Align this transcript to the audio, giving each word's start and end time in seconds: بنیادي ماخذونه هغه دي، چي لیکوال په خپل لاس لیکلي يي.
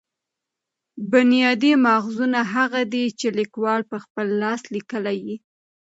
بنیادي 1.11 1.71
ماخذونه 1.85 2.39
هغه 2.55 2.81
دي، 2.93 3.03
چي 3.19 3.27
لیکوال 3.39 3.81
په 3.91 3.97
خپل 4.03 4.27
لاس 4.41 4.61
لیکلي 4.75 5.15
يي. 5.25 5.35